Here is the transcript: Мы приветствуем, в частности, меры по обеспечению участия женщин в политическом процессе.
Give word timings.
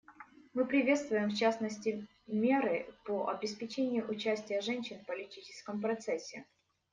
Мы 0.55 0.65
приветствуем, 0.65 1.29
в 1.29 1.35
частности, 1.35 2.07
меры 2.25 2.91
по 3.05 3.29
обеспечению 3.29 4.09
участия 4.09 4.59
женщин 4.59 4.99
в 4.99 5.05
политическом 5.05 5.79
процессе. 5.79 6.43